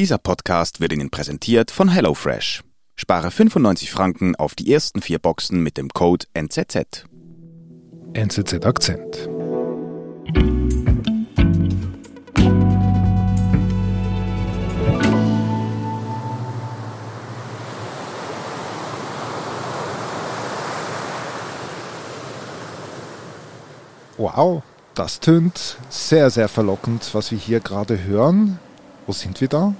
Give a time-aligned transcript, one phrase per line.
[0.00, 2.62] Dieser Podcast wird Ihnen präsentiert von HelloFresh.
[2.96, 7.04] Spare 95 Franken auf die ersten vier Boxen mit dem Code NZZ.
[8.14, 9.28] NZZ Akzent.
[24.16, 24.62] Wow,
[24.94, 28.58] das tönt sehr, sehr verlockend, was wir hier gerade hören.
[29.06, 29.74] Wo sind wir da?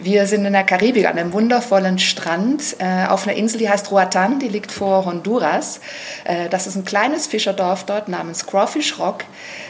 [0.00, 3.90] Wir sind in der Karibik an einem wundervollen Strand äh, auf einer Insel, die heißt
[3.90, 5.80] Roatan, die liegt vor Honduras.
[6.24, 9.24] Äh, das ist ein kleines Fischerdorf dort namens Crawfish Rock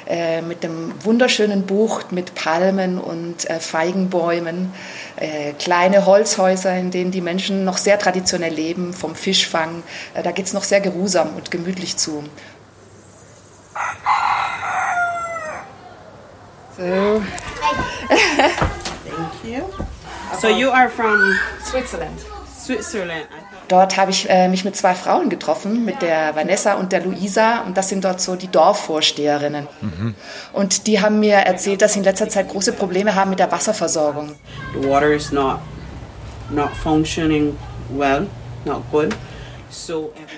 [0.06, 4.72] äh, mit einem wunderschönen Bucht mit Palmen und äh, Feigenbäumen,
[5.16, 9.82] äh, kleine Holzhäuser, in denen die Menschen noch sehr traditionell leben, vom Fischfang.
[10.14, 12.24] Äh, da geht es noch sehr geruhsam und gemütlich zu.
[16.78, 17.22] So.
[19.44, 19.62] You.
[20.40, 22.18] So you are from Switzerland.
[22.46, 23.26] Switzerland.
[23.68, 27.62] Dort habe ich äh, mich mit zwei Frauen getroffen, mit der Vanessa und der Luisa.
[27.62, 29.66] Und das sind dort so die Dorfvorsteherinnen.
[30.52, 33.50] Und die haben mir erzählt, dass sie in letzter Zeit große Probleme haben mit der
[33.50, 34.34] Wasserversorgung.
[34.74, 35.58] The water is not
[36.50, 37.56] not functioning
[37.90, 38.26] well,
[38.64, 39.14] not good.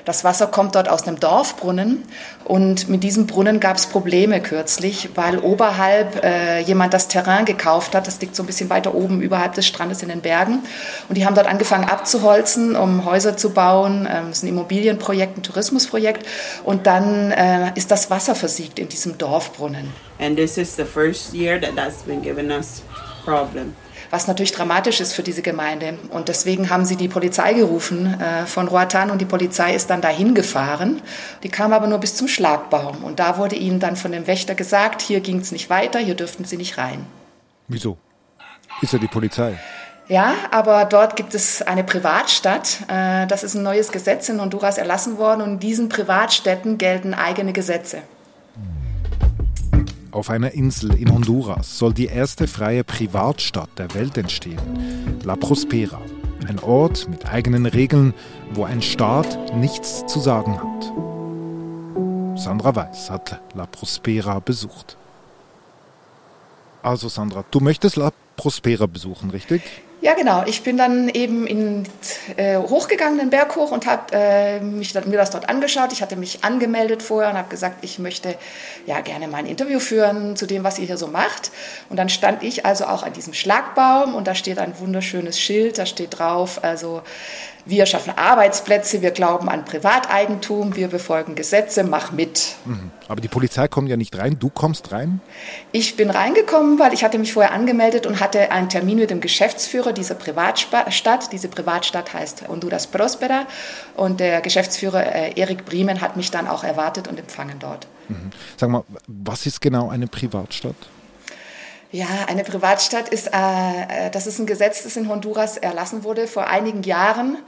[0.05, 2.05] Das Wasser kommt dort aus einem Dorfbrunnen.
[2.45, 7.95] Und mit diesem Brunnen gab es Probleme kürzlich, weil oberhalb äh, jemand das Terrain gekauft
[7.95, 8.07] hat.
[8.07, 10.61] Das liegt so ein bisschen weiter oben, überhalb des Strandes in den Bergen.
[11.09, 14.09] Und die haben dort angefangen abzuholzen, um Häuser zu bauen.
[14.11, 16.27] Ähm, das ist ein Immobilienprojekt, ein Tourismusprojekt.
[16.65, 19.93] Und dann äh, ist das Wasser versiegt in diesem Dorfbrunnen.
[20.19, 22.83] and this is the first year that that's been giving us
[23.25, 23.75] problem.
[24.15, 25.99] Was natürlich dramatisch ist für diese Gemeinde.
[26.11, 30.01] Und deswegen haben sie die Polizei gerufen äh, von Roatan und die Polizei ist dann
[30.01, 31.03] dahin gefahren.
[31.43, 34.55] Die kam aber nur bis zum Schlagbaum und da wurde ihnen dann von dem Wächter
[34.55, 37.05] gesagt, hier ging es nicht weiter, hier dürften sie nicht rein.
[37.67, 37.99] Wieso?
[38.83, 39.59] Ist ja die Polizei.
[40.07, 42.79] Ja, aber dort gibt es eine Privatstadt.
[42.87, 47.15] Äh, Das ist ein neues Gesetz in Honduras erlassen worden und in diesen Privatstädten gelten
[47.15, 48.03] eigene Gesetze.
[50.15, 54.61] Auf einer Insel in Honduras soll die erste freie Privatstadt der Welt entstehen.
[55.25, 56.01] La Prospera.
[56.47, 58.15] Ein Ort mit eigenen Regeln,
[58.53, 62.39] wo ein Staat nichts zu sagen hat.
[62.41, 64.97] Sandra Weiß hat La Prospera besucht.
[66.81, 69.63] Also Sandra, du möchtest La Prospera besuchen, richtig?
[70.05, 70.43] Ja, genau.
[70.45, 71.85] Ich bin dann eben in,
[72.37, 75.95] äh, hochgegangen, den Berg hoch und habe äh, mich mir das dort angeschaut.
[75.95, 78.37] Ich hatte mich angemeldet vorher und habe gesagt, ich möchte
[78.85, 81.53] ja gerne mal ein Interview führen zu dem, was ihr hier so macht.
[81.89, 85.79] Und dann stand ich also auch an diesem Schlagbaum und da steht ein wunderschönes Schild,
[85.79, 87.01] da steht drauf, also
[87.67, 92.57] wir schaffen Arbeitsplätze, wir glauben an Privateigentum, wir befolgen Gesetze, mach mit.
[92.65, 92.91] Mhm.
[93.09, 95.21] Aber die Polizei kommt ja nicht rein, du kommst rein.
[95.73, 99.21] Ich bin reingekommen, weil ich hatte mich vorher angemeldet und hatte einen Termin mit dem
[99.21, 101.33] Geschäftsführer dieser Privatstadt.
[101.33, 103.47] Diese Privatstadt heißt Honduras Prospera
[103.97, 107.87] und der Geschäftsführer äh, Erik Briemen hat mich dann auch erwartet und empfangen dort.
[108.09, 108.31] Mhm.
[108.57, 110.77] Sag mal, was ist genau eine Privatstadt?
[111.95, 116.49] Ja, eine Privatstadt ist, äh, das ist ein Gesetz, das in Honduras erlassen wurde vor
[116.49, 117.39] einigen Jahren.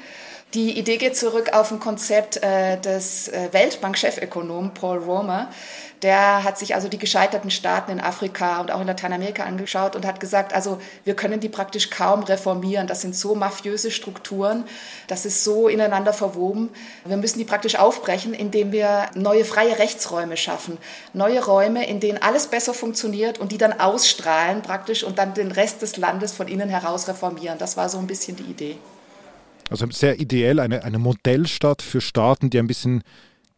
[0.57, 5.51] Die Idee geht zurück auf ein Konzept äh, des äh, Weltbank-Chefökonomen Paul Romer.
[6.01, 10.07] Der hat sich also die gescheiterten Staaten in Afrika und auch in Lateinamerika angeschaut und
[10.07, 12.87] hat gesagt, also wir können die praktisch kaum reformieren.
[12.87, 14.65] Das sind so mafiöse Strukturen,
[15.09, 16.71] das ist so ineinander verwoben.
[17.05, 20.79] Wir müssen die praktisch aufbrechen, indem wir neue freie Rechtsräume schaffen.
[21.13, 25.53] Neue Räume, in denen alles besser funktioniert und die dann ausstrahlen praktisch und dann den
[25.53, 27.59] Rest des Landes von innen heraus reformieren.
[27.59, 28.79] Das war so ein bisschen die Idee.
[29.71, 33.03] Also sehr ideell, eine, eine Modellstadt für Staaten, die ein bisschen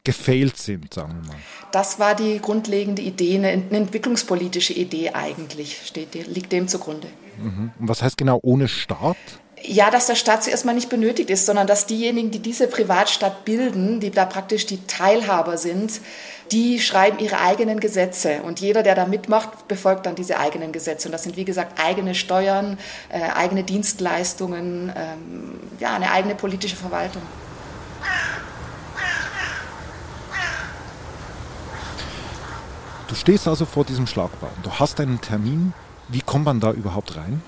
[0.04, 1.36] gefailt sind, sagen wir mal.
[1.70, 7.08] Das war die grundlegende Idee, eine, eine entwicklungspolitische Idee eigentlich, steht, liegt dem zugrunde.
[7.36, 7.72] Mhm.
[7.78, 9.16] Und was heißt genau ohne Staat?
[9.62, 13.44] Ja, dass der Staat zuerst mal nicht benötigt ist, sondern dass diejenigen, die diese Privatstadt
[13.44, 16.00] bilden, die da praktisch die Teilhaber sind,
[16.52, 18.42] die schreiben ihre eigenen Gesetze.
[18.42, 21.08] Und jeder, der da mitmacht, befolgt dann diese eigenen Gesetze.
[21.08, 22.78] Und das sind, wie gesagt, eigene Steuern,
[23.10, 27.22] äh, eigene Dienstleistungen, ähm, ja, eine eigene politische Verwaltung.
[33.08, 34.50] Du stehst also vor diesem Schlagbaum.
[34.62, 35.72] Du hast einen Termin.
[36.08, 37.42] Wie kommt man da überhaupt rein?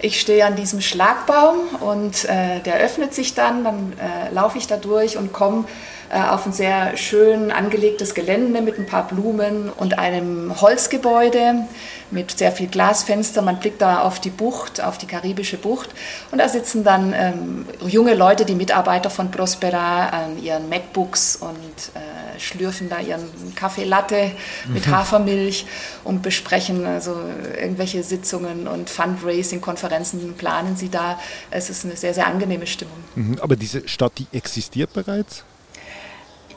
[0.00, 4.68] Ich stehe an diesem Schlagbaum und äh, der öffnet sich dann, dann äh, laufe ich
[4.68, 5.64] da durch und komme
[6.10, 11.66] auf ein sehr schön angelegtes Gelände mit ein paar Blumen und einem Holzgebäude
[12.10, 13.42] mit sehr viel Glasfenster.
[13.42, 15.90] Man blickt da auf die Bucht, auf die karibische Bucht.
[16.30, 21.58] Und da sitzen dann ähm, junge Leute, die Mitarbeiter von Prospera, an ihren MacBooks und
[21.94, 24.30] äh, schlürfen da ihren Kaffee Latte
[24.68, 24.96] mit mhm.
[24.96, 25.66] Hafermilch
[26.04, 27.16] und besprechen also
[27.60, 31.18] irgendwelche Sitzungen und Fundraising-Konferenzen planen sie da.
[31.50, 32.96] Es ist eine sehr, sehr angenehme Stimmung.
[33.14, 33.38] Mhm.
[33.40, 35.44] Aber diese Stadt, die existiert bereits?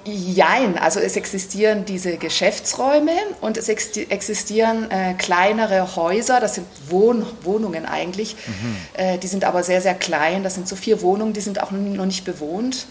[0.05, 7.25] Jein, also es existieren diese Geschäftsräume und es existieren äh, kleinere Häuser, das sind Wohn
[7.43, 8.77] Wohnungen eigentlich, mhm.
[8.93, 11.69] äh, die sind aber sehr, sehr klein, das sind so vier Wohnungen, die sind auch
[11.69, 12.87] noch nicht bewohnt,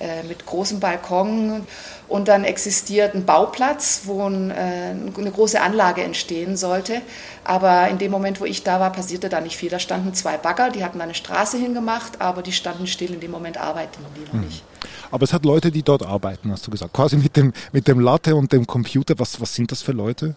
[0.00, 1.66] äh, mit großem Balkon
[2.08, 7.00] und dann existiert ein Bauplatz, wo ein, äh, eine große Anlage entstehen sollte.
[7.44, 9.70] Aber in dem Moment, wo ich da war, passierte da nicht viel.
[9.70, 13.14] Da standen zwei Bagger, die hatten eine Straße hingemacht, aber die standen still.
[13.14, 14.40] In dem Moment arbeiteten die noch hm.
[14.40, 14.64] nicht.
[15.10, 16.92] Aber es hat Leute, die dort arbeiten, hast du gesagt.
[16.92, 19.14] Quasi mit dem, mit dem Latte und dem Computer.
[19.18, 20.34] Was, was sind das für Leute?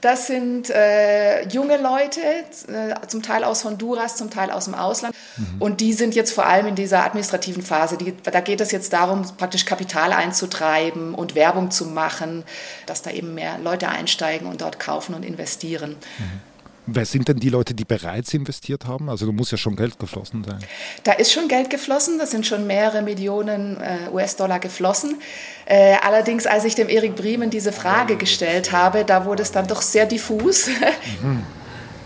[0.00, 5.14] Das sind äh, junge Leute, äh, zum Teil aus Honduras, zum Teil aus dem Ausland.
[5.38, 5.62] Mhm.
[5.62, 7.96] Und die sind jetzt vor allem in dieser administrativen Phase.
[7.96, 12.44] Die, da geht es jetzt darum, praktisch Kapital einzutreiben und Werbung zu machen,
[12.84, 15.96] dass da eben mehr Leute einsteigen und dort kaufen und investieren.
[16.18, 16.53] Mhm.
[16.86, 19.08] Wer sind denn die Leute, die bereits investiert haben?
[19.08, 20.58] Also da muss ja schon Geld geflossen sein.
[21.02, 25.20] Da ist schon Geld geflossen, da sind schon mehrere Millionen äh, US-Dollar geflossen.
[25.64, 29.66] Äh, allerdings, als ich dem Erik Briemen diese Frage gestellt habe, da wurde es dann
[29.66, 30.68] doch sehr diffus.
[31.22, 31.44] Mhm.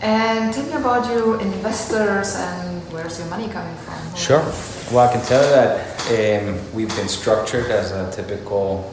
[0.01, 4.17] And tell me about your investors and where's your money coming from?
[4.17, 4.43] Sure.
[4.93, 5.81] Well, I can tell you that
[6.11, 8.85] um, we've been structured as a typical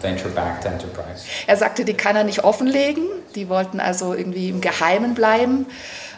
[0.00, 1.24] venture-backed enterprise.
[1.46, 3.04] Er sagte, die kann er nicht offenlegen.
[3.34, 5.66] Die wollten also irgendwie im Geheimen bleiben.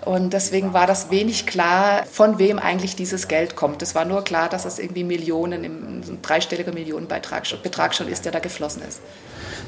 [0.04, 3.82] Und deswegen war das wenig klar, von wem eigentlich dieses Geld kommt.
[3.82, 8.32] Es war nur klar, dass es irgendwie Millionen, ein dreistelliger Millionenbetrag Betrag schon ist, der
[8.32, 9.00] da geflossen ist.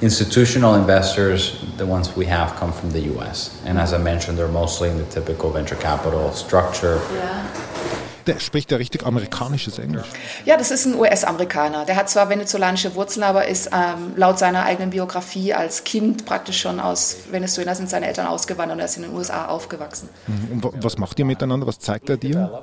[0.01, 3.51] Institutional investors, the ones we have, come from the US.
[3.67, 7.01] And as I mentioned, they're mostly in the typical venture capital structure.
[7.15, 8.10] Yeah.
[8.31, 10.07] Der spricht ja richtig amerikanisches Englisch.
[10.45, 11.85] Ja, das ist ein US-Amerikaner.
[11.85, 16.61] Der hat zwar venezolanische Wurzeln, aber ist ähm, laut seiner eigenen Biografie als Kind praktisch
[16.61, 20.09] schon aus Venezuela, sind seine Eltern ausgewandert und er ist in den USA aufgewachsen.
[20.29, 20.63] Mhm.
[20.63, 21.67] Und was macht ihr miteinander?
[21.67, 22.63] Was zeigt er dir?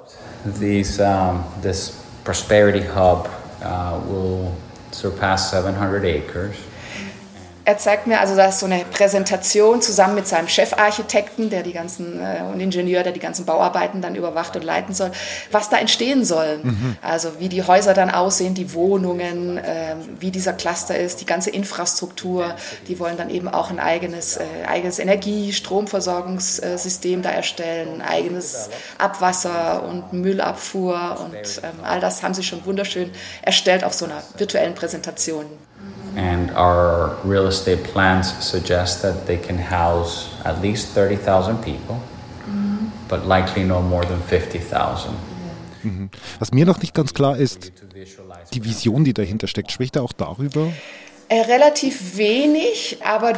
[0.59, 1.93] These, um, this
[2.23, 3.29] Prosperity Hub
[3.61, 4.51] uh, will
[4.91, 6.55] surpass 700 acres.
[7.67, 11.73] Er zeigt mir also, da ist so eine Präsentation zusammen mit seinem Chefarchitekten, der die
[11.73, 15.11] ganzen äh, und Ingenieur, der die ganzen Bauarbeiten dann überwacht und leiten soll,
[15.51, 16.59] was da entstehen soll.
[16.63, 16.95] Mhm.
[17.01, 21.49] Also wie die Häuser dann aussehen, die Wohnungen, äh, wie dieser Cluster ist, die ganze
[21.49, 22.55] Infrastruktur.
[22.87, 29.83] Die wollen dann eben auch ein eigenes, äh, eigenes Energie-, Stromversorgungssystem da erstellen, eigenes Abwasser
[29.83, 33.11] und Müllabfuhr und ähm, all das haben sie schon wunderschön
[33.41, 35.47] erstellt auf so einer virtuellen Präsentation.
[36.17, 42.01] And our real estate plans suggest that they can house at least 30,000 people,
[42.49, 42.87] mm-hmm.
[43.07, 45.13] but likely no more than 50,000.
[45.83, 46.09] Mhm.
[46.39, 47.71] Was mir noch nicht ganz klar ist,
[48.53, 50.71] die Vision, die dahinter steckt, spricht er auch darüber?
[51.29, 53.33] Äh, relativ wenig, aber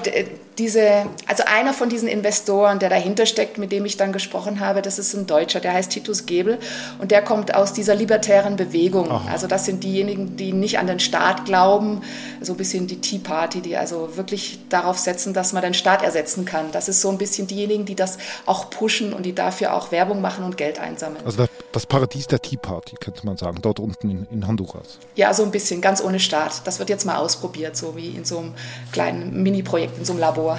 [0.60, 4.84] diese, also einer von diesen Investoren, der dahinter steckt, mit dem ich dann gesprochen habe,
[4.84, 6.60] das ist ein Deutscher, der heißt Titus Gebel
[7.00, 9.10] und der kommt aus dieser libertären Bewegung.
[9.10, 9.32] Aha.
[9.32, 12.02] Also das sind diejenigen, die nicht an den Staat glauben,
[12.42, 16.04] so ein bisschen die Tea Party, die also wirklich darauf setzen, dass man den Staat
[16.04, 16.72] ersetzen kann.
[16.72, 20.22] Das ist so ein bisschen diejenigen, die das auch pushen und die dafür auch Werbung
[20.22, 21.26] machen und Geld einsammeln.
[21.26, 25.00] Also das Paradies der Tea Party, könnte man sagen, dort unten in, in Honduras.
[25.16, 26.66] Ja, so ein bisschen, ganz ohne Staat.
[26.66, 28.54] Das wird jetzt mal ausprobiert so wie in so einem
[28.92, 30.58] kleinen Mini-Projekt, in so einem Labor.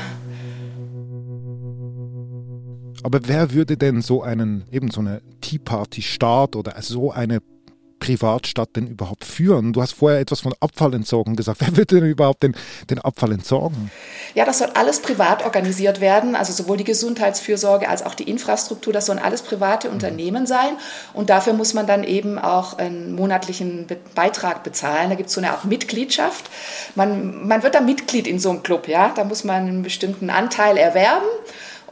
[3.03, 7.41] Aber wer würde denn so einen, eben so eine Tea Party Start oder so eine
[8.01, 9.73] Privatstadt denn überhaupt führen?
[9.73, 11.61] Du hast vorher etwas von Abfallentsorgung gesagt.
[11.61, 12.57] Wer wird denn überhaupt den,
[12.89, 13.91] den Abfall entsorgen?
[14.35, 16.35] Ja, das soll alles privat organisiert werden.
[16.35, 18.93] Also sowohl die Gesundheitsfürsorge als auch die Infrastruktur.
[18.93, 19.95] Das sollen alles private mhm.
[19.95, 20.71] Unternehmen sein.
[21.13, 25.11] Und dafür muss man dann eben auch einen monatlichen Beitrag bezahlen.
[25.11, 26.51] Da gibt es so eine Art Mitgliedschaft.
[26.97, 28.89] Man, man wird da Mitglied in so einem Club.
[28.89, 29.13] Ja?
[29.15, 31.27] Da muss man einen bestimmten Anteil erwerben.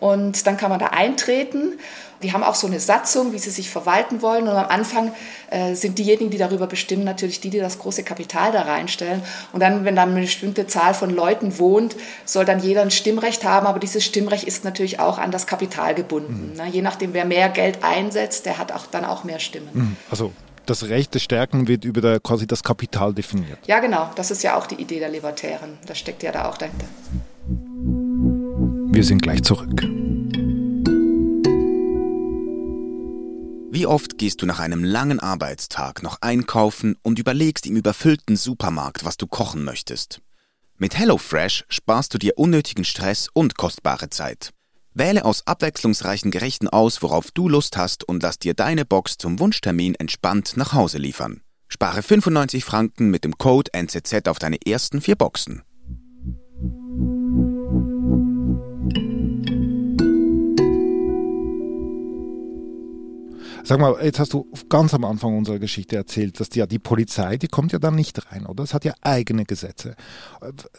[0.01, 1.79] Und dann kann man da eintreten.
[2.23, 4.45] Die haben auch so eine Satzung, wie sie sich verwalten wollen.
[4.45, 5.13] Und am Anfang
[5.51, 9.23] äh, sind diejenigen, die darüber bestimmen, natürlich die, die das große Kapital da reinstellen.
[9.53, 13.45] Und dann, wenn dann eine bestimmte Zahl von Leuten wohnt, soll dann jeder ein Stimmrecht
[13.45, 13.67] haben.
[13.67, 16.51] Aber dieses Stimmrecht ist natürlich auch an das Kapital gebunden.
[16.53, 16.57] Mhm.
[16.57, 16.69] Ne?
[16.71, 19.69] Je nachdem, wer mehr Geld einsetzt, der hat auch dann auch mehr Stimmen.
[19.73, 19.97] Mhm.
[20.11, 20.33] Also
[20.69, 23.59] das Recht des Stärken wird über der, quasi das Kapital definiert.
[23.67, 24.11] Ja, genau.
[24.17, 25.79] Das ist ja auch die Idee der Libertären.
[25.87, 26.85] Das steckt ja da auch dahinter.
[28.91, 29.83] Wir sind gleich zurück.
[33.79, 39.05] Wie oft gehst du nach einem langen Arbeitstag noch einkaufen und überlegst im überfüllten Supermarkt,
[39.05, 40.21] was du kochen möchtest?
[40.79, 44.51] Mit HelloFresh sparst du dir unnötigen Stress und kostbare Zeit.
[44.95, 49.39] Wähle aus abwechslungsreichen Gerichten aus, worauf du Lust hast und lass dir deine Box zum
[49.39, 51.43] Wunschtermin entspannt nach Hause liefern.
[51.69, 55.63] Spare 95 Franken mit dem Code NZZ auf deine ersten vier Boxen.
[63.65, 67.37] Sag mal, jetzt hast du ganz am Anfang unserer Geschichte erzählt, dass die, die Polizei,
[67.37, 68.65] die kommt ja dann nicht rein, oder?
[68.65, 69.97] Es hat ja eigene Gesetze.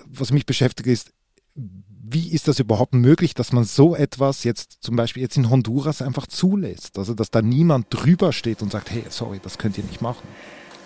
[0.05, 1.11] Was mich beschäftigt ist,
[1.55, 6.01] wie ist das überhaupt möglich, dass man so etwas jetzt zum Beispiel jetzt in Honduras
[6.01, 6.97] einfach zulässt?
[6.97, 10.27] Also dass da niemand drüber steht und sagt, hey, sorry, das könnt ihr nicht machen.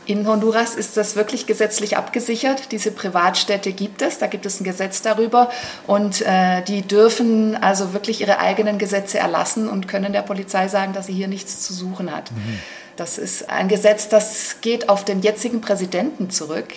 [0.06, 2.72] In Honduras ist das wirklich gesetzlich abgesichert.
[2.72, 5.50] Diese Privatstädte gibt es, da gibt es ein Gesetz darüber
[5.88, 10.94] und äh, die dürfen also wirklich ihre eigenen Gesetze erlassen und können der Polizei sagen,
[10.94, 12.32] dass sie hier nichts zu suchen hat.
[12.32, 12.60] Mhm.
[12.96, 16.68] Das ist ein Gesetz, das geht auf den jetzigen Präsidenten zurück,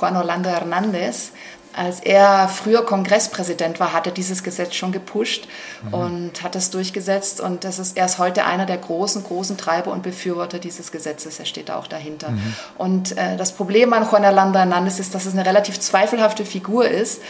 [0.00, 1.30] Juan Orlando Hernández.
[1.72, 5.46] Als er früher Kongresspräsident war, hat er dieses Gesetz schon gepusht
[5.84, 5.94] mhm.
[5.94, 7.40] und hat es durchgesetzt.
[7.40, 11.38] Und das ist, er ist heute einer der großen, großen Treiber und Befürworter dieses Gesetzes.
[11.38, 12.30] Er steht auch dahinter.
[12.30, 12.54] Mhm.
[12.76, 16.88] Und äh, das Problem an Juan Orlando Hernández ist, dass es eine relativ zweifelhafte Figur
[16.88, 17.20] ist.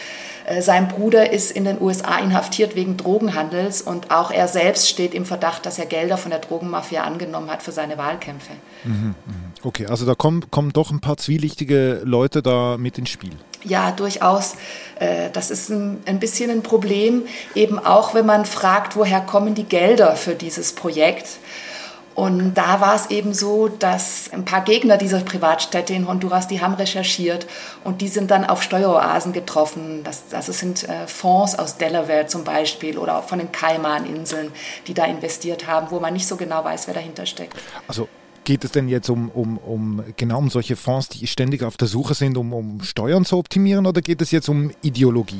[0.45, 5.13] Äh, sein Bruder ist in den USA inhaftiert wegen Drogenhandels und auch er selbst steht
[5.13, 8.53] im Verdacht, dass er Gelder von der Drogenmafia angenommen hat für seine Wahlkämpfe.
[8.83, 9.15] Mhm.
[9.63, 13.33] Okay, also da kommen, kommen doch ein paar zwielichtige Leute da mit ins Spiel.
[13.63, 14.55] Ja, durchaus.
[14.99, 19.53] Äh, das ist ein, ein bisschen ein Problem, eben auch wenn man fragt, woher kommen
[19.53, 21.37] die Gelder für dieses Projekt.
[22.13, 26.59] Und da war es eben so, dass ein paar Gegner dieser Privatstädte in Honduras, die
[26.59, 27.47] haben recherchiert
[27.85, 30.03] und die sind dann auf Steueroasen getroffen.
[30.03, 34.51] Das, also sind äh, Fonds aus Delaware zum Beispiel oder auch von den Kaiman-Inseln,
[34.87, 37.55] die da investiert haben, wo man nicht so genau weiß, wer dahinter steckt.
[37.87, 38.09] Also
[38.51, 41.87] Geht es denn jetzt um, um, um genau um solche Fonds, die ständig auf der
[41.87, 45.39] Suche sind, um, um Steuern zu optimieren, oder geht es jetzt um Ideologie?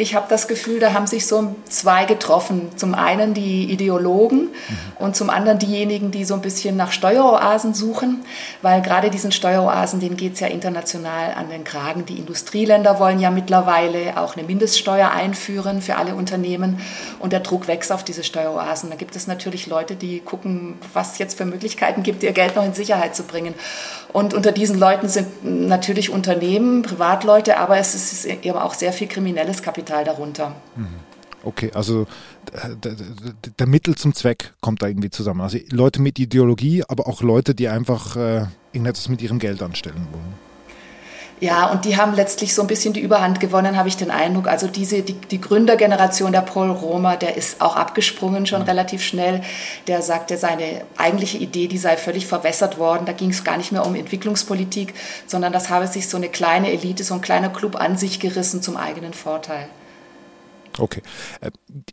[0.00, 2.70] Ich habe das Gefühl, da haben sich so zwei getroffen.
[2.76, 4.50] Zum einen die Ideologen mhm.
[4.98, 8.24] und zum anderen diejenigen, die so ein bisschen nach Steueroasen suchen,
[8.62, 12.06] weil gerade diesen Steueroasen, denen geht es ja international an den Kragen.
[12.06, 16.80] Die Industrieländer wollen ja mittlerweile auch eine Mindeststeuer einführen für alle Unternehmen
[17.18, 18.88] und der Druck wächst auf diese Steueroasen.
[18.88, 22.56] Da gibt es natürlich Leute, die gucken, was es jetzt für Möglichkeiten gibt, ihr Geld
[22.56, 23.54] noch in Sicherheit zu bringen.
[24.12, 29.06] Und unter diesen Leuten sind natürlich Unternehmen, Privatleute, aber es ist eben auch sehr viel
[29.06, 30.54] kriminelles Kapital darunter.
[30.76, 30.86] Mhm.
[31.42, 32.06] Okay, also
[33.58, 35.40] der, Mittel zum Zweck kommt da irgendwie zusammen.
[35.40, 40.06] Also Leute mit Ideologie, aber auch Leute, die einfach äh, irgendetwas mit ihrem Geld anstellen
[40.12, 40.49] wollen.
[41.40, 44.46] Ja, und die haben letztlich so ein bisschen die Überhand gewonnen, habe ich den Eindruck.
[44.46, 48.68] Also diese, die, die Gründergeneration der Paul Roma, der ist auch abgesprungen schon mhm.
[48.68, 49.40] relativ schnell.
[49.86, 53.06] Der sagte, seine eigentliche Idee, die sei völlig verwässert worden.
[53.06, 54.92] Da ging es gar nicht mehr um Entwicklungspolitik,
[55.26, 58.60] sondern das habe sich so eine kleine Elite, so ein kleiner Club an sich gerissen
[58.60, 59.66] zum eigenen Vorteil.
[60.78, 61.02] Okay.
[61.40, 61.50] Äh,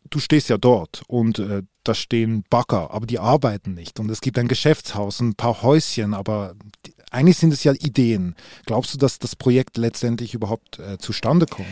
[0.09, 3.99] du stehst ja dort und äh, da stehen Bagger, aber die arbeiten nicht.
[3.99, 6.55] Und es gibt ein Geschäftshaus, ein paar Häuschen, aber
[7.17, 8.35] eigentlich sind es ja Ideen.
[8.65, 11.67] Glaubst du, dass das Projekt letztendlich überhaupt äh, zustande kommt?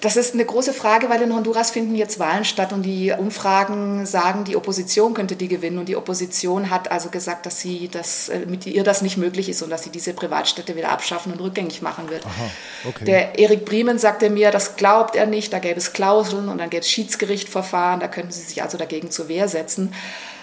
[0.00, 4.06] Das ist eine große Frage, weil in Honduras finden jetzt Wahlen statt und die Umfragen
[4.06, 5.76] sagen, die Opposition könnte die gewinnen.
[5.76, 9.50] Und die Opposition hat also gesagt, dass sie das, äh, mit ihr das nicht möglich
[9.50, 12.24] ist und dass sie diese Privatstädte wieder abschaffen und rückgängig machen wird.
[12.24, 12.50] Aha,
[12.88, 13.04] okay.
[13.04, 16.70] Der Erik Briemen sagte mir, das glaubt er nicht, da gäbe es Klauseln und dann
[16.70, 19.92] gäbe es Schiedsgerichtverfahren, da könnten sie sich also dagegen zur Wehr setzen.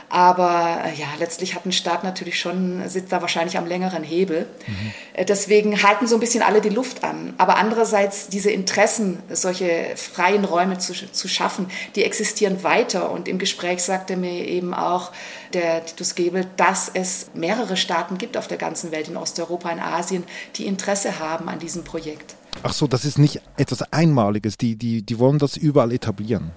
[0.10, 4.48] Aber äh, ja, letztlich hat ein Staat natürlich schon, sitzt da wahrscheinlich am längeren Hebel.
[4.66, 5.26] Mhm.
[5.28, 7.34] Deswegen halten so ein bisschen alle die Luft an.
[7.38, 13.12] Aber andererseits diese Interessen, solche freien Räume zu, zu schaffen, die existieren weiter.
[13.12, 15.12] Und im Gespräch sagte mir eben auch
[15.54, 19.80] der Titus Gebel, dass es mehrere Staaten gibt auf der ganzen Welt, in Osteuropa, in
[19.80, 20.24] Asien,
[20.56, 22.36] die Interesse haben an diesem Projekt.
[22.64, 24.58] Ach so, das ist nicht etwas Einmaliges.
[24.58, 26.52] Die, die, die wollen das überall etablieren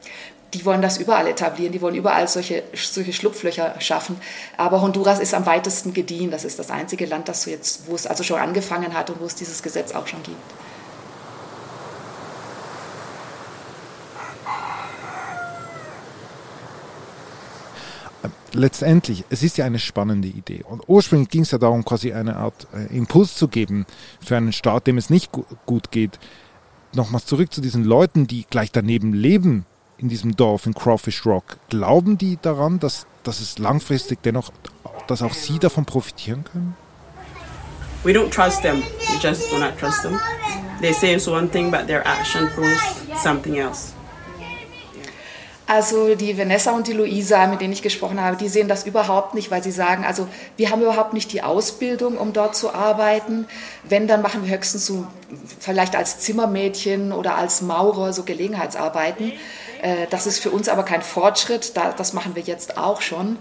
[0.54, 4.16] die wollen das überall etablieren, die wollen überall solche, solche Schlupflöcher schaffen.
[4.56, 6.30] Aber Honduras ist am weitesten gediehen.
[6.30, 9.20] Das ist das einzige Land, das so jetzt, wo es also schon angefangen hat und
[9.20, 10.38] wo es dieses Gesetz auch schon gibt.
[18.52, 20.64] Letztendlich, es ist ja eine spannende Idee.
[20.68, 23.86] Und ursprünglich ging es ja darum, quasi eine Art äh, Impuls zu geben
[24.20, 25.30] für einen Staat, dem es nicht
[25.66, 26.18] gut geht.
[26.92, 29.66] Nochmals zurück zu diesen Leuten, die gleich daneben leben
[30.00, 34.50] in diesem Dorf in Crawfish Rock, glauben die daran, dass, dass es langfristig dennoch,
[35.06, 36.76] dass auch sie davon profitieren können?
[38.02, 38.82] We don't trust them.
[39.12, 40.18] We just do not trust them.
[40.80, 42.80] They say it's one thing, but their action proves
[43.22, 43.92] something else.
[45.70, 49.34] Also die Vanessa und die Luisa, mit denen ich gesprochen habe, die sehen das überhaupt
[49.34, 53.46] nicht, weil sie sagen, also wir haben überhaupt nicht die Ausbildung, um dort zu arbeiten.
[53.84, 55.06] Wenn, dann machen wir höchstens so
[55.60, 59.30] vielleicht als Zimmermädchen oder als Maurer so Gelegenheitsarbeiten.
[59.80, 63.38] Äh, das ist für uns aber kein Fortschritt, das machen wir jetzt auch schon.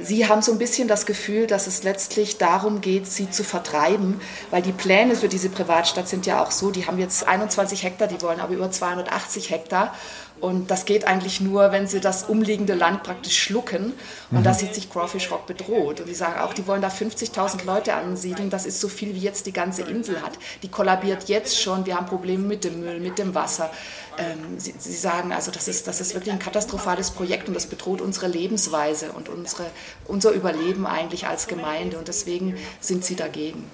[0.00, 4.20] Sie haben so ein bisschen das Gefühl, dass es letztlich darum geht, sie zu vertreiben,
[4.50, 8.06] weil die Pläne für diese Privatstadt sind ja auch so, die haben jetzt 21 Hektar,
[8.06, 9.92] die wollen aber über 280 Hektar.
[10.40, 13.92] Und das geht eigentlich nur, wenn sie das umliegende Land praktisch schlucken.
[14.30, 14.44] Und mhm.
[14.44, 16.00] da sieht sich Crawfish Rock bedroht.
[16.00, 18.48] Und die sagen auch, die wollen da 50.000 Leute ansiedeln.
[18.50, 20.38] Das ist so viel, wie jetzt die ganze Insel hat.
[20.62, 21.86] Die kollabiert jetzt schon.
[21.86, 23.70] Wir haben Probleme mit dem Müll, mit dem Wasser.
[24.18, 27.66] Ähm, sie, sie, sagen, also das ist, das ist wirklich ein katastrophales Projekt und das
[27.66, 29.66] bedroht unsere Lebensweise und unsere,
[30.06, 31.98] unser Überleben eigentlich als Gemeinde.
[31.98, 33.64] Und deswegen sind sie dagegen.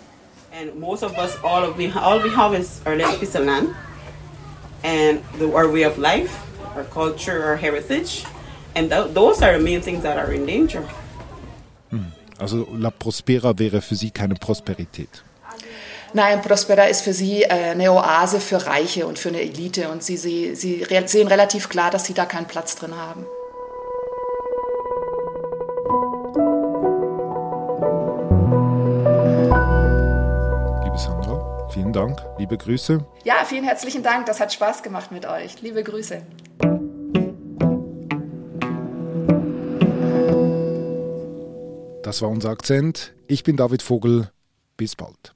[0.52, 3.44] And most of us, all, of we, all we have is our little piece of
[3.44, 3.70] land
[4.82, 6.30] and the, our way of life.
[6.76, 8.24] our culture, our heritage.
[8.74, 10.82] And th those are the main things that are in danger.
[11.90, 12.12] Hm.
[12.38, 15.22] Also La Prospera wäre für Sie keine Prosperität.
[16.16, 20.04] Nein, Prospera ist für sie äh, eine Oase für Reiche und für eine Elite und
[20.04, 23.26] sie, sie, sie sehen relativ klar, dass sie da keinen Platz drin haben.
[30.84, 33.04] Liebe Sandra, vielen Dank, liebe Grüße.
[33.24, 35.60] Ja, vielen herzlichen Dank, das hat Spaß gemacht mit euch.
[35.62, 36.22] Liebe Grüße.
[42.04, 43.14] Das war unser Akzent.
[43.26, 44.30] Ich bin David Vogel.
[44.76, 45.33] Bis bald.